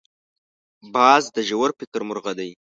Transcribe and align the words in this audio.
باز 0.93 1.23
د 1.35 1.37
ژور 1.49 1.69
فکر 1.79 2.01
مرغه 2.09 2.33
دی 2.39 2.51